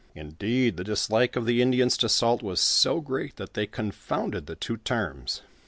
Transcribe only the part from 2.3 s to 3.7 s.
was so great, that they